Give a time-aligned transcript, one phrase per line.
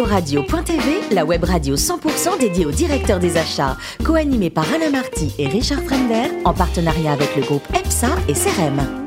[0.00, 5.46] Radio.tv, la web radio 100% dédiée aux directeurs des achats, co-animée par Alain Marty et
[5.46, 9.01] Richard Fremder, en partenariat avec le groupe EPSA et CRM.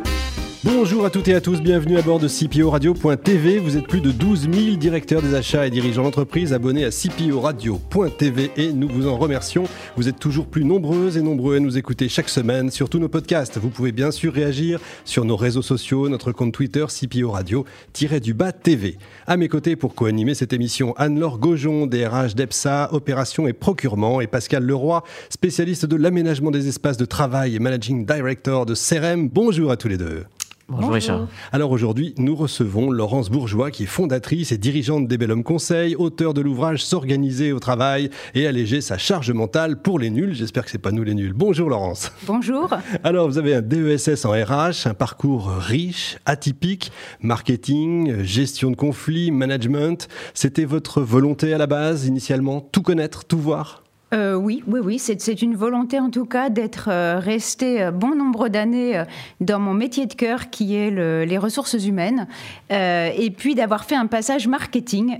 [0.65, 3.59] Bonjour à toutes et à tous, bienvenue à bord de CPO Radio.tv.
[3.59, 7.39] Vous êtes plus de 12 000 directeurs des achats et dirigeants d'entreprise abonnés à CPO
[7.39, 9.65] Radio.tv et nous vous en remercions.
[9.95, 13.09] Vous êtes toujours plus nombreuses et nombreux à nous écouter chaque semaine sur tous nos
[13.09, 13.59] podcasts.
[13.59, 18.97] Vous pouvez bien sûr réagir sur nos réseaux sociaux, notre compte Twitter CPO Radio-du-bas TV.
[19.27, 24.25] À mes côtés pour co-animer cette émission, Anne-Laure Gaujon, DRH d'EPSA, Opération et Procurement, et
[24.25, 29.29] Pascal Leroy, spécialiste de l'aménagement des espaces de travail et Managing Director de CRM.
[29.29, 30.23] Bonjour à tous les deux.
[30.67, 31.27] Bonjour, Richard.
[31.51, 36.33] Alors aujourd'hui, nous recevons Laurence Bourgeois, qui est fondatrice et dirigeante des Bellum Conseil, auteur
[36.33, 40.33] de l'ouvrage S'organiser au travail et alléger sa charge mentale pour les nuls.
[40.33, 41.33] J'espère que c'est pas nous les nuls.
[41.33, 42.11] Bonjour Laurence.
[42.25, 42.67] Bonjour.
[43.03, 46.91] Alors vous avez un DESS en RH, un parcours riche, atypique,
[47.21, 50.07] marketing, gestion de conflits, management.
[50.33, 53.84] C'était votre volonté à la base, initialement, tout connaître, tout voir?
[54.15, 54.99] Euh, oui, oui, oui.
[54.99, 59.03] C'est une volonté en tout cas d'être euh, resté euh, bon nombre d'années
[59.41, 62.27] dans mon métier de cœur qui est les ressources humaines
[62.69, 65.19] et puis d'avoir fait un passage marketing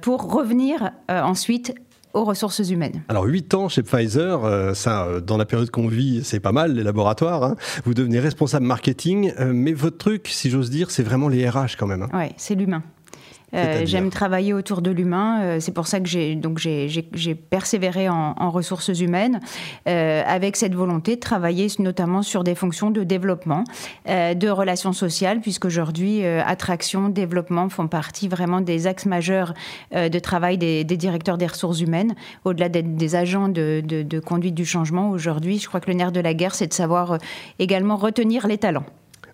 [0.00, 1.74] pour revenir ensuite
[2.12, 3.02] aux ressources humaines.
[3.08, 6.82] Alors 8 ans chez Pfizer, ça dans la période qu'on vit, c'est pas mal les
[6.82, 7.42] laboratoires.
[7.44, 7.56] Hein.
[7.84, 11.86] Vous devenez responsable marketing, mais votre truc, si j'ose dire, c'est vraiment les RH quand
[11.86, 12.02] même.
[12.02, 12.10] Hein.
[12.12, 12.82] Oui, c'est l'humain.
[13.54, 15.40] Euh, j'aime travailler autour de l'humain.
[15.42, 19.40] Euh, c'est pour ça que j'ai donc j'ai persévéré en, ressources humaines
[19.88, 23.64] euh, avec cette volonté de travailler notamment sur des fonctions de développement,
[24.06, 29.52] de relations sociales, puisqu'aujourd'hui attraction, développement font partie vraiment des axes majeurs
[29.92, 32.14] de travail des, directeurs des ressources humaines.
[32.44, 36.12] Au-delà d'être des agents de, de conduite du changement, aujourd'hui, je crois que le nerf
[36.12, 37.18] de la guerre, c'est de savoir
[37.58, 38.86] également retenir les talents.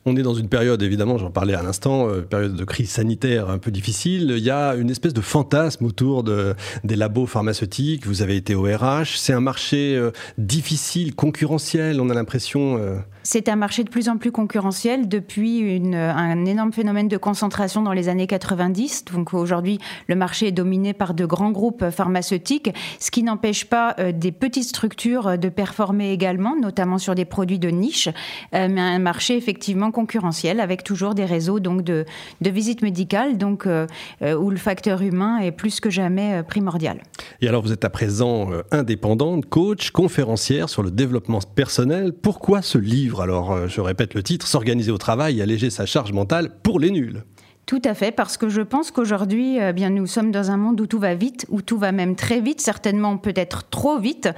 [0.05, 3.49] On est dans une période, évidemment, j'en parlais à l'instant, euh, période de crise sanitaire
[3.49, 4.35] un peu difficile.
[4.37, 8.05] Il y a une espèce de fantasme autour de, des labos pharmaceutiques.
[8.07, 9.17] Vous avez été au RH.
[9.17, 12.81] C'est un marché euh, difficile, concurrentiel, on a l'impression.
[13.23, 13.33] Euh.
[13.33, 17.93] C'est un marché de plus en plus concurrentiel depuis un énorme phénomène de concentration dans
[17.93, 19.07] les années 90.
[19.07, 23.97] Donc aujourd'hui, le marché est dominé par de grands groupes pharmaceutiques, ce qui n'empêche pas
[24.13, 28.09] des petites structures de performer également, notamment sur des produits de niche,
[28.53, 32.05] mais un marché effectivement concurrentiel avec toujours des réseaux donc de,
[32.41, 33.87] de visites médicales donc, euh,
[34.23, 37.03] euh, où le facteur humain est plus que jamais euh, primordial.
[37.41, 42.13] Et alors vous êtes à présent indépendante, coach, conférencière sur le développement personnel.
[42.13, 43.12] Pourquoi ce livre?
[43.21, 46.91] Alors je répète le titre, S'organiser au travail et alléger sa charge mentale pour les
[46.91, 47.25] nuls.
[47.73, 50.79] Tout à fait, parce que je pense qu'aujourd'hui, eh bien, nous sommes dans un monde
[50.83, 54.29] où tout va vite, où tout va même très vite, certainement peut-être trop vite,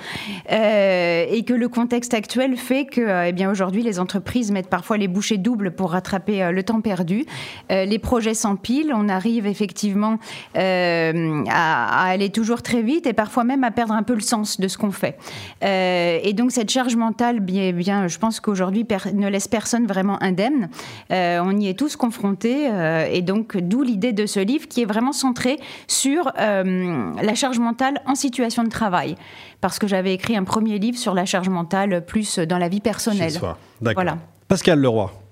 [0.52, 4.98] euh, et que le contexte actuel fait que, eh bien, aujourd'hui, les entreprises mettent parfois
[4.98, 7.26] les bouchées doubles pour rattraper euh, le temps perdu.
[7.72, 10.18] Euh, les projets s'empilent, on arrive effectivement
[10.56, 14.60] euh, à, aller toujours très vite et parfois même à perdre un peu le sens
[14.60, 15.18] de ce qu'on fait.
[15.64, 20.22] Euh, et donc cette charge mentale, bien, bien je pense qu'aujourd'hui ne laisse personne vraiment
[20.22, 20.68] indemne.
[21.10, 22.68] on y est tous confrontés
[23.24, 25.58] donc, d'où l'idée de ce livre qui est vraiment centré
[25.88, 29.16] sur euh, la charge mentale en situation de travail.
[29.60, 32.80] Parce que j'avais écrit un premier livre sur la charge mentale plus dans la vie
[32.80, 33.32] personnelle.
[33.80, 34.18] Voilà.
[34.48, 35.23] Pascal Leroy.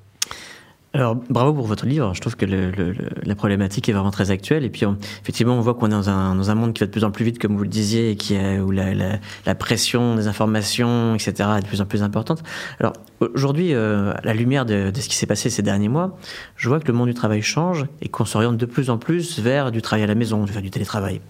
[0.94, 2.12] Alors, bravo pour votre livre.
[2.14, 4.62] Je trouve que le, le, la problématique est vraiment très actuelle.
[4.64, 4.84] Et puis,
[5.22, 7.10] effectivement, on voit qu'on est dans un, dans un, monde qui va de plus en
[7.10, 10.26] plus vite, comme vous le disiez, et qui a, où la, la, la, pression des
[10.28, 12.42] informations, etc., est de plus en plus importante.
[12.78, 16.18] Alors, aujourd'hui, euh, à la lumière de, de ce qui s'est passé ces derniers mois,
[16.56, 19.38] je vois que le monde du travail change et qu'on s'oriente de plus en plus
[19.38, 21.22] vers du travail à la maison, vers du télétravail.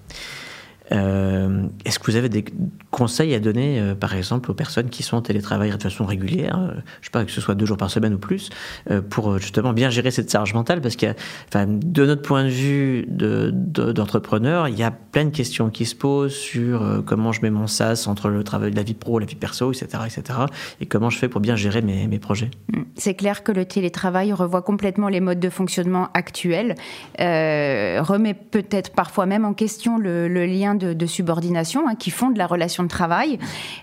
[0.90, 2.44] Euh, Est-ce que vous avez des
[2.90, 6.58] conseils à donner, euh, par exemple, aux personnes qui sont en télétravail de façon régulière,
[6.58, 8.50] euh, je sais pas, que ce soit deux jours par semaine ou plus,
[8.90, 10.80] euh, pour justement bien gérer cette charge mentale?
[10.80, 11.06] Parce que,
[11.54, 15.94] de notre point de vue d'entrepreneur, de, il y a plein de questions qui se
[15.94, 19.34] posent sur comment je mets mon sas entre le travail, la vie pro, la vie
[19.34, 20.38] perso, etc., etc.,
[20.80, 22.50] et comment je fais pour bien gérer mes, projets.
[22.72, 22.82] Mm.
[22.96, 26.74] C'est clair que le télétravail revoit complètement les modes de fonctionnement actuels,
[27.18, 32.82] remet peut-être parfois même en question le lien de, subordination hein, qui fondent la relation
[32.82, 33.38] de travail.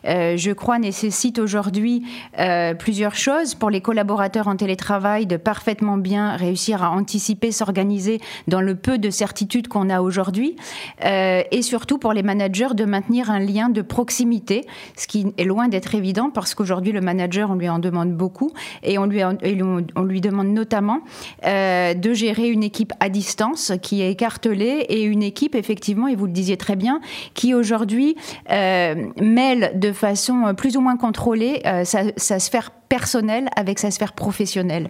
[0.05, 2.03] Euh, je crois nécessite aujourd'hui
[2.39, 8.19] euh, plusieurs choses pour les collaborateurs en télétravail de parfaitement bien réussir à anticiper, s'organiser
[8.47, 10.55] dans le peu de certitude qu'on a aujourd'hui,
[11.05, 14.65] euh, et surtout pour les managers de maintenir un lien de proximité,
[14.95, 18.51] ce qui est loin d'être évident parce qu'aujourd'hui le manager on lui en demande beaucoup
[18.83, 21.01] et on lui, on lui demande notamment
[21.43, 26.25] de gérer une équipe à distance qui est écartelée et une équipe effectivement, et vous
[26.25, 26.78] le disiez très bien
[27.33, 28.15] qui aujourd'hui
[28.47, 34.89] mêle de façon plus ou moins contrôlée sa, sa sphère personnelle avec sa sphère professionnelle.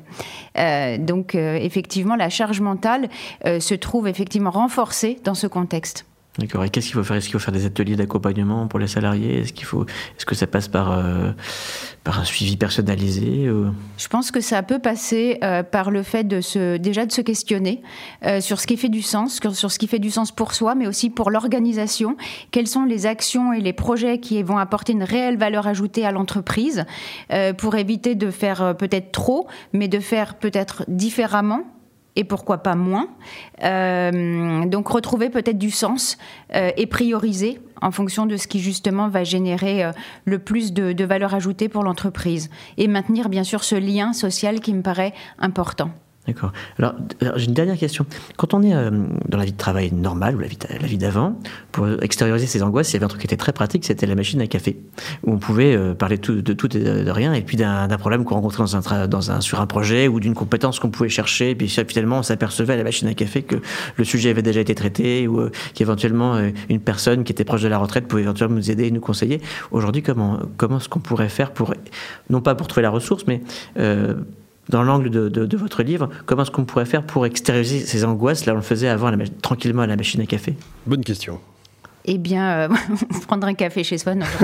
[0.58, 3.10] Euh, donc effectivement, la charge mentale
[3.46, 6.06] se trouve effectivement renforcée dans ce contexte.
[6.42, 7.18] Et qu'est-ce qu'il faut faire?
[7.18, 9.40] Est-ce qu'il faut faire des ateliers d'accompagnement pour les salariés?
[9.40, 11.32] Est-ce qu'il faut Est-ce que ça passe par euh,
[12.04, 13.50] par un suivi personnalisé
[13.98, 17.22] Je pense que ça peut passer euh, par le fait de se déjà de se
[17.22, 17.82] questionner
[18.26, 20.76] euh, sur ce qui fait du sens, sur ce qui fait du sens pour soi,
[20.76, 22.18] mais aussi pour l'organisation.
[22.52, 26.12] Quelles sont les actions et les projets qui vont apporter une réelle valeur ajoutée à
[26.12, 26.86] l'entreprise
[27.58, 31.64] pour éviter de faire peut-être trop, mais de faire peut-être différemment?
[32.16, 33.08] Et pourquoi pas moins.
[33.64, 36.18] Euh, donc retrouver peut-être du sens
[36.56, 39.92] euh, et prioriser en fonction de ce qui justement va générer euh,
[40.26, 42.50] le plus de, de valeur ajoutée pour l'entreprise.
[42.78, 45.92] Et maintenir bien sûr ce lien social qui me paraît important.
[46.30, 46.52] D'accord.
[46.78, 46.94] Alors,
[47.38, 48.06] j'ai une dernière question.
[48.38, 48.92] Quand on est euh,
[49.28, 51.40] dans la vie de travail normale ou la vie, d'avant,
[51.72, 54.14] pour extérioriser ses angoisses, il y avait un truc qui était très pratique, c'était la
[54.14, 54.80] machine à café,
[55.26, 58.36] où on pouvait euh, parler de tout et de, rien, et puis d'un problème qu'on
[58.36, 62.20] rencontrait dans un, sur un projet ou d'une compétence qu'on pouvait chercher, et puis finalement
[62.20, 63.56] on s'apercevait à la machine à café que
[63.98, 66.40] le sujet avait déjà été traité, ou euh, qu'éventuellement
[66.70, 69.42] une personne qui était proche de la retraite pouvait éventuellement nous aider et nous conseiller.
[69.72, 71.74] Aujourd'hui, comment, comment est-ce qu'on pourrait faire pour,
[72.30, 73.42] non pas pour trouver la ressource, mais
[74.69, 78.45] dans l'angle de, votre livre, comment est-ce qu'on pourrait faire pour extérioriser ces angoisses?
[78.45, 79.12] Là, on le faisait avant
[79.42, 80.56] tranquillement à la machine à café.
[80.86, 81.39] Bonne question.
[82.06, 82.69] Eh bien, euh,
[83.27, 84.25] prendre un café chez soi, non.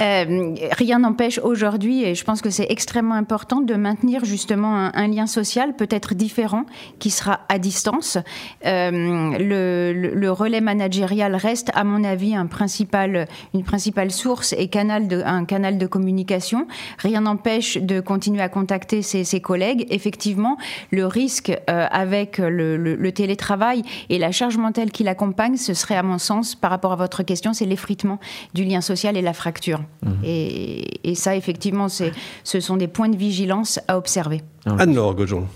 [0.00, 5.08] Euh, rien n'empêche aujourd'hui, et je pense que c'est extrêmement important, de maintenir justement un,
[5.08, 6.64] lien social peut-être différent
[6.98, 8.18] qui sera à distance.
[8.64, 8.90] Euh,
[9.38, 15.22] le, relais managérial reste, à mon avis, un principal, une principale source et canal de,
[15.24, 16.66] un canal de communication.
[16.98, 19.86] Rien n'empêche de continuer à contacter ses, collègues.
[19.90, 20.56] Effectivement,
[20.90, 26.02] le risque euh, avec le, télétravail et la charge mentale qui l'accompagne, ce serait, à
[26.02, 28.18] mon sens, par rapport à votre question, c'est l'effritement
[28.52, 29.85] du lien social et la fracture.
[30.04, 30.18] Mhm.
[30.24, 34.42] Et, ça, effectivement, ce sont des points de vigilance à observer.
[34.66, 35.46] Anne-Laure Gojon.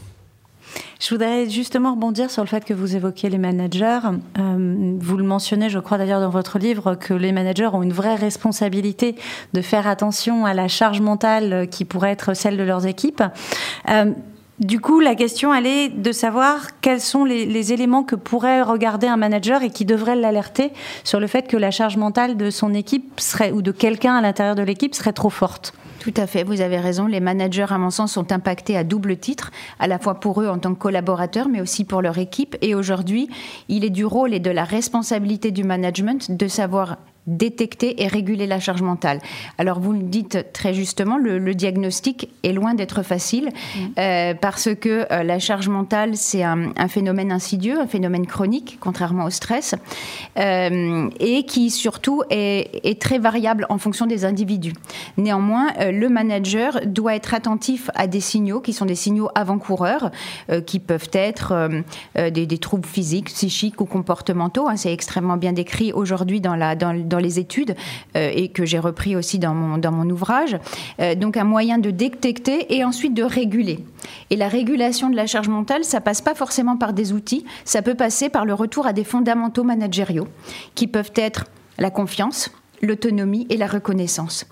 [1.01, 4.01] Je voudrais justement rebondir sur le fait que vous évoquiez les managers.
[4.39, 7.93] Euh, vous le mentionnez, je crois d'ailleurs dans votre livre, que les managers ont une
[7.93, 9.17] vraie responsabilité
[9.55, 13.23] de faire attention à la charge mentale qui pourrait être celle de leurs équipes.
[13.89, 14.13] Euh,
[14.61, 19.07] du coup, la question, elle est de savoir quels sont les, éléments que pourrait regarder
[19.07, 20.71] un manager et qui devrait l'alerter
[21.03, 24.21] sur le fait que la charge mentale de son équipe serait, ou de quelqu'un à
[24.21, 25.73] l'intérieur de l'équipe serait trop forte.
[26.01, 27.07] Tout à fait, vous avez raison.
[27.07, 30.49] Les managers, à mon sens, sont impactés à double titre, à la fois pour eux
[30.49, 32.57] en tant que collaborateurs, mais aussi pour leur équipe.
[32.61, 33.31] Et aujourd'hui,
[33.69, 38.47] il est du rôle et de la responsabilité du management de savoir détecter et réguler
[38.47, 39.21] la charge mentale.
[39.59, 43.81] Alors vous le dites très justement, le, diagnostic est loin d'être facile mm.
[43.99, 49.25] euh, parce que euh, la charge mentale c'est un, phénomène insidieux, un phénomène chronique, contrairement
[49.25, 49.75] au stress,
[50.39, 54.73] euh, et qui surtout est, est, très variable en fonction des individus.
[55.17, 60.11] Néanmoins, le manager doit être attentif à des signaux qui sont des signaux avant-coureurs,
[60.67, 61.71] qui peuvent être
[62.15, 64.69] des, des, troubles physiques, psychiques ou comportementaux.
[64.69, 67.77] Hein, c'est extrêmement bien décrit aujourd'hui dans la dans, dans les études
[68.17, 70.57] euh, et que j'ai repris aussi dans mon, ouvrage.
[71.01, 73.85] Euh, donc un moyen de détecter et ensuite de réguler.
[74.31, 77.83] Et la régulation de la charge mentale, ça passe pas forcément par des outils, ça
[77.83, 80.29] peut passer par le retour à des fondamentaux managériaux
[80.75, 81.45] qui peuvent être
[81.77, 84.47] la confiance, l'autonomie et la reconnaissance.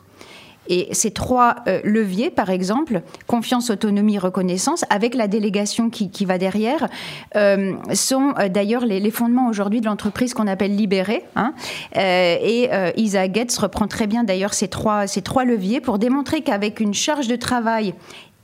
[0.69, 6.38] Et ces trois euh, leviers, par exemple, confiance, autonomie, reconnaissance, avec la délégation qui, va
[6.38, 6.88] derrière,
[7.37, 11.25] euh, sont euh, d'ailleurs les, fondements aujourd'hui de l'entreprise qu'on appelle libérée.
[11.35, 11.54] Hein.
[11.95, 16.81] et Isa Getz reprend très bien d'ailleurs ces trois, ces trois leviers pour démontrer qu'avec
[16.81, 17.95] une charge de travail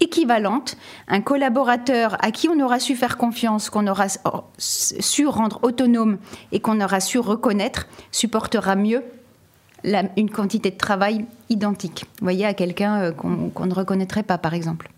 [0.00, 4.06] équivalente, un collaborateur à qui on aura su faire confiance, qu'on aura
[4.58, 6.18] su rendre autonome
[6.52, 9.02] et qu'on aura su reconnaître, supportera mieux
[10.16, 12.06] une quantité de travail identique.
[12.20, 14.90] Voyez, à quelqu'un euh, qu'on ne reconnaîtrait pas, par exemple.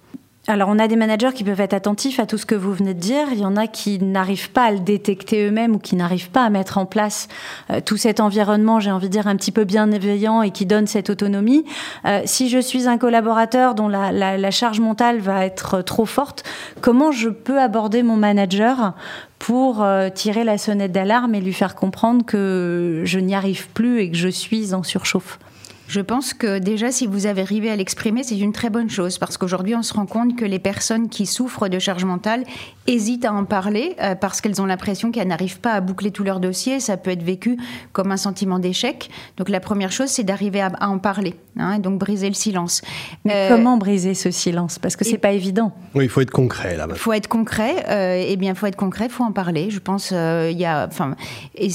[0.49, 2.95] Alors, on a des managers qui peuvent être attentifs à tout ce que vous venez
[2.95, 3.27] de dire.
[3.33, 6.45] Il y en a qui n'arrivent pas à le détecter eux-mêmes ou qui n'arrivent pas
[6.45, 7.27] à mettre en place
[7.71, 10.87] euh, tout cet environnement, j'ai envie de dire, un petit peu bienveillant et qui donne
[10.87, 11.65] cette autonomie.
[12.05, 16.45] Euh, si je suis un collaborateur dont la, charge mentale va être trop forte,
[16.81, 18.95] comment je peux aborder mon manager
[19.41, 23.99] pour euh, tirer la sonnette d'alarme et lui faire comprendre que je n'y arrive plus
[24.01, 25.41] et que je suis en surchauffe?
[25.89, 29.19] Je pense que déjà, si vous avez arrivé à l'exprimer, c'est une très bonne chose
[29.19, 32.45] parce qu'aujourd'hui, on se rend compte que les personnes qui souffrent de charge mentale
[32.87, 36.25] hésitent à en parler euh, parce qu'elles ont l'impression qu'elles n'arrivent pas à boucler tout
[36.25, 36.81] leur dossier.
[36.81, 37.57] Ça peut être vécu
[37.93, 39.11] comme un sentiment d'échec.
[39.37, 42.83] Donc, la première chose, c'est d'arriver à, en parler, hein, et donc briser le silence.
[43.25, 44.79] Mais euh, comment briser ce silence?
[44.79, 45.73] Parce que c'est pas évident.
[45.95, 46.87] Oui, il faut être concret là.
[46.91, 47.85] Il faut être concret.
[47.89, 49.07] Euh, eh bien, il faut être concret.
[49.07, 49.71] Il faut en parler.
[49.71, 51.15] Je pense, euh, il y a, enfin,
[51.55, 51.71] et,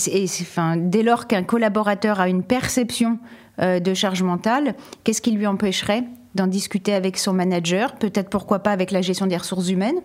[0.78, 3.20] dès lors qu'un collaborateur a une perception
[3.62, 6.04] de charge mentale, qu'est-ce qui lui empêcherait
[6.36, 10.00] d'en discuter avec son manager, peut-être pourquoi pas avec la gestion des ressources humaines,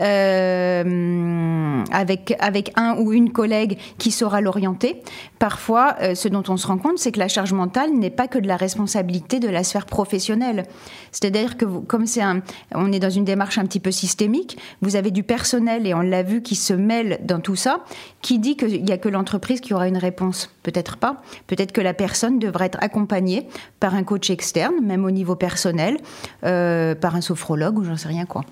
[0.00, 5.02] euh, avec, avec un ou une collègue qui saura l'orienter.
[5.38, 8.26] Parfois, euh, ce dont on se rend compte, c'est que la charge mentale n'est pas
[8.26, 10.64] que de la responsabilité de la sphère professionnelle.
[11.12, 12.42] C'est-à-dire que vous, comme c'est un,
[12.74, 16.00] on est dans une démarche un petit peu systémique, vous avez du personnel, et on
[16.00, 17.84] l'a vu, qui se mêle dans tout ça,
[18.22, 20.50] qui dit qu'il n'y a que l'entreprise qui aura une réponse.
[20.62, 21.22] Peut-être pas.
[21.46, 23.46] Peut-être que la personne devrait être accompagnée
[23.78, 25.98] par un coach externe, même au niveau personnel personnel
[26.44, 28.42] euh, par un sophrologue ou j'en sais rien quoi.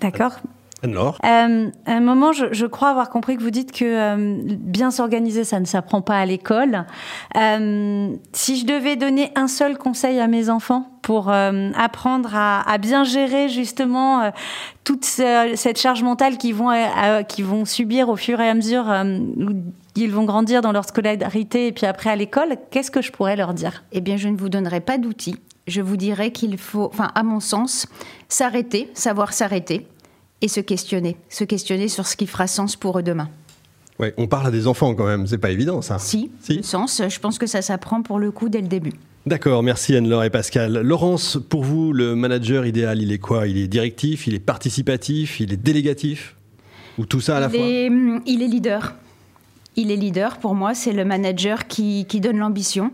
[0.00, 0.36] D'accord.
[0.84, 4.90] Alors euh, à un moment, je, crois avoir compris que vous dites que euh, bien
[4.90, 6.84] s'organiser, ça ne s'apprend pas à l'école.
[7.34, 13.48] si je devais donner un seul conseil à mes enfants pour apprendre à, bien gérer
[13.48, 14.32] justement
[14.84, 16.72] toute cette charge mentale qu'ils vont,
[17.28, 19.50] qui vont subir au fur et à mesure où
[19.94, 23.36] ils vont grandir dans leur scolarité et puis après à l'école, qu'est-ce que je pourrais
[23.36, 23.84] leur dire?
[23.92, 27.22] Eh bien, je ne vous donnerai pas d'outils je vous dirais qu'il faut, enfin, à
[27.22, 27.86] mon sens,
[28.28, 29.86] s'arrêter, savoir s'arrêter
[30.40, 33.28] et se questionner, se questionner sur ce qui fera sens pour eux demain.
[33.98, 35.98] Oui, on parle à des enfants quand même, c'est pas évident ça.
[35.98, 36.62] Si, si.
[36.62, 38.94] sens, je pense que ça s'apprend pour le coup dès le début.
[39.24, 40.80] D'accord, merci Anne-Laure et Pascal.
[40.80, 43.46] Laurence, pour vous, le manager idéal, il est quoi?
[43.46, 46.34] Il est directif, il est participatif, il est délégatif?
[46.98, 47.60] Ou tout ça à la fois?
[47.60, 48.96] Il est leader
[49.76, 50.38] il est leader.
[50.38, 52.90] Pour moi, c'est le manager qui, donne l'ambition,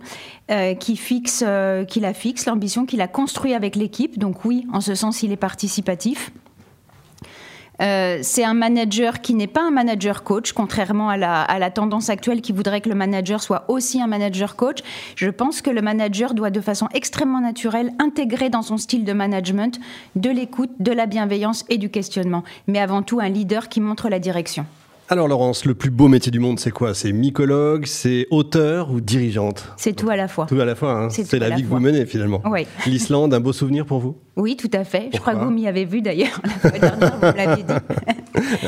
[0.50, 0.98] euh, qui
[1.42, 4.18] euh, qui la fixe, l'ambition qu'il a construit avec l'équipe.
[4.18, 6.32] Donc oui, en ce sens, il est participatif.
[7.80, 12.40] Euh, c'est un manager qui n'est pas un manager coach, contrairement à la, tendance actuelle
[12.40, 14.78] qui voudrait que le manager soit aussi un manager coach.
[15.14, 19.12] Je pense que le manager doit de façon extrêmement naturelle intégrer dans son style de
[19.12, 19.78] management
[20.16, 24.08] de l'écoute, de la bienveillance et du questionnement, mais avant tout un leader qui montre
[24.08, 24.66] la direction.
[25.10, 26.92] Alors Laurence, le plus beau métier du monde, c'est quoi?
[26.92, 29.66] C'est mycologue, c'est auteur ou dirigeante?
[29.78, 30.44] C'est tout à la fois.
[30.44, 31.08] Tout à la fois, hein.
[31.08, 32.42] c'est la vie que vous menez finalement.
[32.44, 32.66] Oui.
[32.86, 34.18] L'Islande, un beau souvenir pour vous?
[34.36, 35.08] Oui, tout à fait.
[35.14, 37.72] Je crois que vous m'y avez vu d'ailleurs la fois dernière, vous l'avez dit.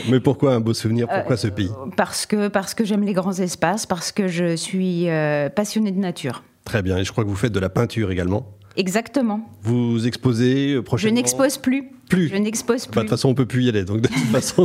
[0.11, 1.09] Mais pourquoi un beau souvenir?
[1.09, 1.69] Pourquoi ce pays?
[1.69, 5.93] euh, Parce que, parce que j'aime les grands espaces, parce que je suis euh, passionnée
[5.93, 6.43] de nature.
[6.65, 8.47] Très bien, et je crois que vous faites de la peinture également.
[8.77, 9.41] Exactement.
[9.63, 11.91] Vous exposez euh, prochainement Je n'expose plus.
[12.09, 12.29] Plus.
[12.29, 12.95] Je n'expose plus.
[12.95, 13.85] Bah, de toute façon, on peut plus y aller.
[13.85, 14.65] Donc, de toute façon,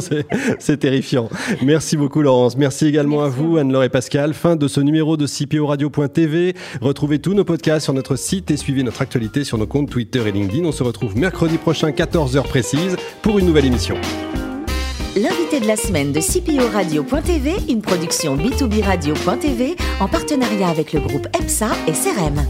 [0.59, 1.29] c'est terrifiant.
[1.63, 2.57] Merci beaucoup, Laurence.
[2.57, 4.33] Merci également à vous, Anne-Laure et Pascal.
[4.33, 6.55] Fin de ce numéro de CPO Radio.tv.
[6.81, 10.23] Retrouvez tous nos podcasts sur notre site et suivez notre actualité sur nos comptes Twitter
[10.27, 10.65] et LinkedIn.
[10.65, 13.95] On se retrouve mercredi prochain, 14h précise, pour une nouvelle émission.
[15.15, 20.99] L'invité de la semaine de CPO Radio.tv, une production B2B Radio.tv en partenariat avec le
[20.99, 22.45] groupe EPSA et CRM.